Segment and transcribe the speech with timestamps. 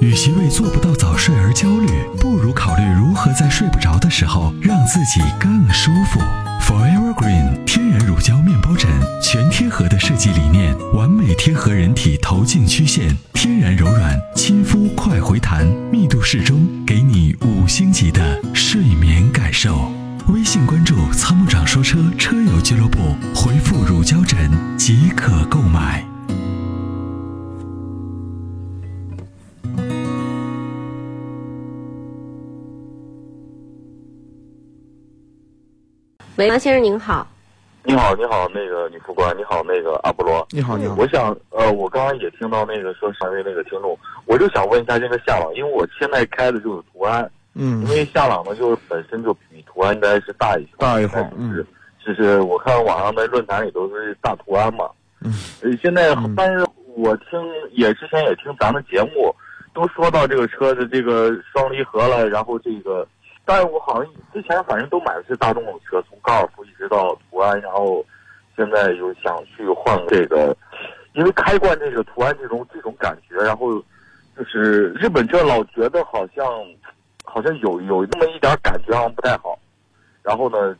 [0.00, 1.88] 与其为做不到早睡而焦虑，
[2.20, 6.20] 不如考虑如何在睡不着的时候让自己更舒服。
[6.60, 8.88] Forever Green 天然乳胶面包枕，
[9.20, 19.90] 全贴合的设计理念，完美贴合人体头颈曲线，天然柔软，亲肤快回弹，密度适中，给你五星级的睡眠感受。
[20.28, 26.04] 微信关注“参谋长说车”车友俱乐部，回复“乳胶枕”即可购买。
[36.38, 37.26] 喂，王先生您好。
[37.82, 40.94] 你好，你好，那个女副官，你好，那个阿波罗，你好，你好。
[40.96, 51.66] 我想，呃，我刚刚也听到那个说上位那个听众，我就想问一下这个夏朗，因为我现在开的就是途安，嗯，因为夏朗呢，就是本身就比途安应该是大一些，大一号，嗯，
[52.06, 54.88] 就是我看网上的论坛里都是大途安嘛，
[55.22, 55.32] 嗯，
[55.82, 56.64] 现在，但是
[56.94, 57.30] 我听
[57.72, 59.34] 也之前也听咱们节目，
[59.74, 63.04] 都说到这个车的这个双离合了，然后这个。
[63.48, 68.04] 但我好像之前反正都买的是大众的车，从高尔夫一直到途安，然后
[68.54, 70.54] 现在又想去换这个，
[71.14, 73.82] 因为开惯这个途安这种这种感觉，然后
[74.36, 76.44] 就是日本车老觉得好像
[77.24, 79.58] 好像有有那么一点感觉好像不太好，
[80.22, 80.76] 然后呢，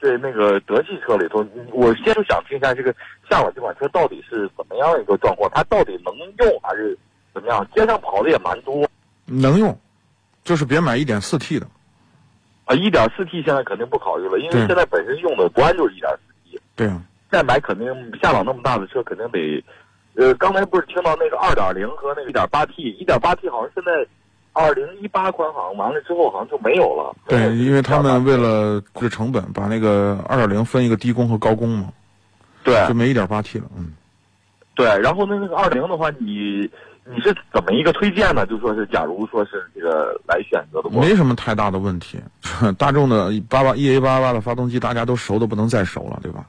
[0.00, 2.90] 对那个德系车里头，我先就想听一下这个
[3.28, 6.96] 夏朗这款车到底是怎么样一个状况，它到底能用还是
[7.34, 7.68] 怎么样？
[7.76, 8.88] 街上跑的也蛮多，
[9.26, 9.78] 能用，
[10.42, 11.66] 就是别买一点四 T 的。
[12.68, 16.60] 啊，一点四 T 现在肯定不考虑了，因为现在本身用的国安就是一点四 T。
[16.76, 17.02] 对啊。
[17.30, 17.86] 再买肯定
[18.22, 19.64] 夏朗那么大的车，肯定得，
[20.16, 24.06] 呃，刚才不是听到那个二点零和那个一点八 T，一点八 T 好像现在
[24.52, 27.16] 二零一八款好像完了之后好像就没有了。
[27.26, 31.90] 对，因为他们为了控制成本，把那个二点零分一个低功和高功嘛。
[32.64, 32.86] 对。
[32.86, 33.92] 就没一点八 T 了，嗯。
[34.74, 36.70] 对，然后那那个二零的话，你。
[37.10, 38.44] 你是怎么一个推荐呢？
[38.44, 42.18] 就说是，假如说是这个来选择的，没什么太大的问题。
[42.76, 46.44] 大众的八八 E A 八八的发动机，大家都熟的不能再熟了，对吧？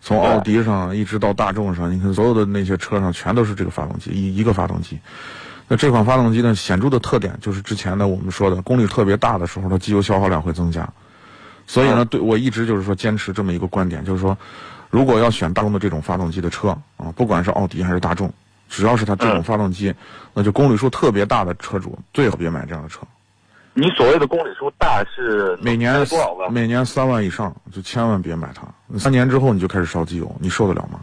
[0.00, 4.98] 从奥迪上一直到大众上，你看所有的那些车上全都是这个发动机，一一个发动机。
[5.66, 10.88] 那这款发动机呢，显著的特点就是之前呢我们说的，功率特别大的时候，它机油消耗量会增加。
[11.66, 14.38] 所以呢，对我一直就是说坚持这么一个观点，就是说，
[14.88, 18.32] 如果要选大众的这种发动机的车啊，不管是奥迪还是大众。
[18.68, 19.94] 只要是它这种发动机，
[20.34, 23.00] 那就公里数特别大的车主最好别买这样的车。
[23.74, 26.48] 你所谓的公里数大是每年多少个？
[26.50, 28.66] 每年三万以上就千万别买它。
[28.98, 31.00] 三年之后你就开始烧机油，你受得了吗？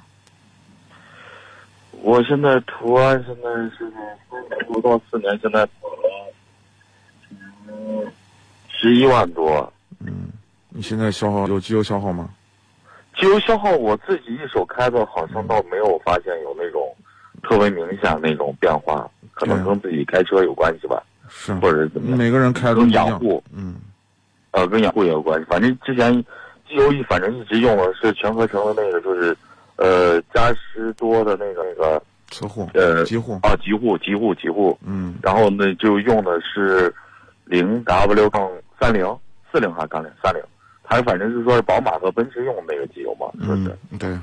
[2.02, 3.92] 我现在途安现在是
[4.68, 6.34] 不到四年，现在跑了
[7.68, 8.06] 嗯
[8.70, 9.74] 十一万多。
[10.00, 10.30] 嗯，
[10.70, 12.30] 你现在消耗有机油消耗吗？
[13.18, 16.95] 机油消耗我自己一手开的，好像倒没有发现有那种。
[17.48, 22.18] 特别明显那种变化，可能跟自己开车有关系吧，是或者是怎么样？
[22.18, 23.76] 每个人开跟养护，嗯，
[24.52, 25.46] 呃，跟养护也有关系。
[25.48, 26.12] 反正之前
[26.68, 29.38] 机油一，反正一直用的是全合成的那个，就是
[29.76, 32.02] 呃嘉实多的那个那个
[32.32, 36.94] 侧护，呃极护啊极护极护极护，嗯，然后呢就用的是
[37.46, 39.06] 零 W 杠三零
[39.52, 40.42] 四零还杠零三零，
[40.84, 43.78] 它反正是说是宝马和奔驰用的那个机油嘛，是不是？
[44.00, 44.18] 对。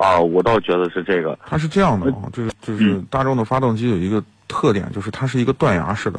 [0.00, 1.38] 啊，我倒觉得是这个。
[1.46, 6.18] 它是这样的啊，就是就是大众的发动机有一个特点，就是它是一个断崖式的，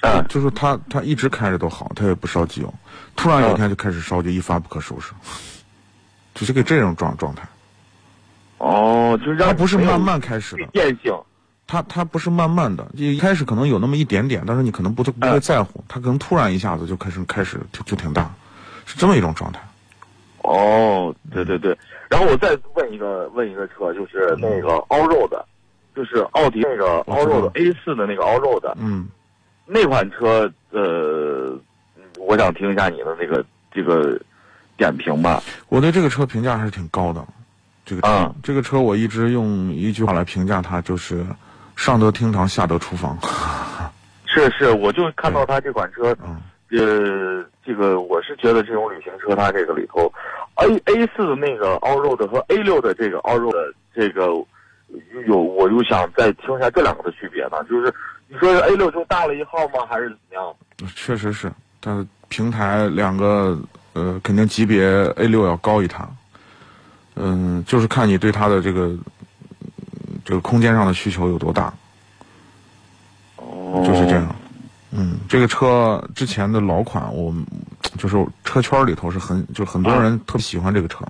[0.00, 2.74] 啊，就是它它一直开着都好，它也不烧机油，
[3.14, 5.12] 突然有一天就开始烧，就一发不可收拾，
[6.34, 7.46] 就是个这种状状态。
[8.56, 9.30] 哦，就。
[9.30, 11.14] 是它不是慢慢开始的变性，
[11.66, 18.30] 它它不是慢慢的，一开始可能有那么一点点，但是你可能不不会在乎，它可能突然一下子就开始开始就就挺大，
[18.86, 19.60] 是这么一种状态。
[20.42, 21.76] 哦，对对对。
[22.08, 25.30] 然后我再问一个问一个车，就是那个 all road，
[25.96, 29.08] 就是奥迪那个 all road A 四的那个 all road，嗯，
[29.66, 31.58] 那款车呃，
[32.18, 34.20] 我想听一下你的那个这个
[34.76, 35.42] 点评吧。
[35.68, 37.24] 我对这个车评价还是挺高的，
[37.86, 41.24] 这个嗯这个车我一直用一句话来评价它，就是
[41.76, 43.16] 上得厅堂，下得厨房。
[44.26, 46.16] 是是，我就看到它这款车，
[46.70, 50.12] 呃，这个我是觉得这种旅行车它这个里头。
[50.62, 54.26] A A 四的那个 All Road 和 A 六的这个 All Road 这个
[55.26, 57.62] 有，我又想再听一下这两个的区别呢。
[57.68, 57.92] 就是
[58.28, 59.86] 你说 A 六就大了一号吗？
[59.88, 60.54] 还是怎么样？
[60.94, 63.58] 确实是，它平台两个
[63.94, 64.84] 呃，肯定级别
[65.16, 66.14] A 六要高一趟。
[67.16, 68.96] 嗯，就是看你对它的这个
[70.24, 71.72] 这个空间上的需求有多大。
[73.36, 74.34] 哦，就是这样。
[74.92, 77.34] 嗯，这个车之前的老款，我
[77.98, 81.04] 就是车圈里头是很，就很多人特别喜欢这个车。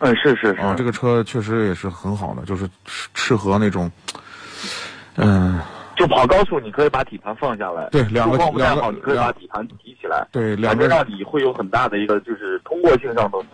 [0.00, 0.60] 嗯，是是是。
[0.60, 2.68] 啊，这个车确实也是很好的，就是
[3.14, 3.90] 适合那种，
[5.16, 5.60] 嗯，
[5.96, 7.88] 就跑高速，你可以把底盘放下来。
[7.90, 10.26] 对两个路况不太好，你可以把底盘提起来。
[10.30, 13.44] 对，两个让你会有很大的一个，就是通过性上头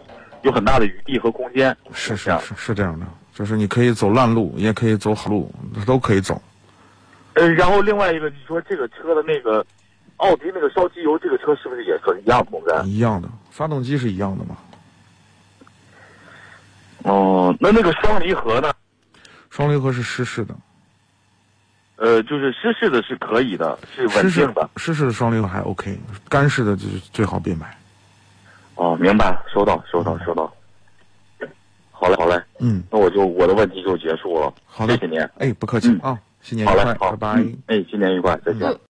[0.42, 1.74] 有很大的余地和空间。
[1.92, 5.50] 是是是是这样的，就是你可以走烂路，也可以走好路，
[5.86, 6.40] 都可以走。
[7.32, 9.64] 呃，然后另外一个，你说这个车的那个
[10.18, 12.86] 奥迪那个烧机油，这个车是不是也是一样同根？
[12.86, 14.56] 一样的，发动机是一样的嘛？
[17.02, 18.72] 哦，那那个双离合呢？
[19.50, 20.54] 双离合是湿式的，
[21.96, 24.70] 呃，就是湿式的是可以的，是稳定的。
[24.76, 27.76] 湿式的双离合还 OK，干式的就是最好别买。
[28.76, 30.52] 哦，明白，收到，收到，收到。
[31.92, 34.52] 好嘞，好嘞，嗯，那我就我的问题就结束了。
[34.66, 35.20] 好嘞谢谢您。
[35.38, 37.40] 哎，不客气嗯啊，新年愉快，，好嘞好，拜拜。
[37.40, 38.62] 嗯哎，新年愉快，再见。
[38.62, 38.80] 嗯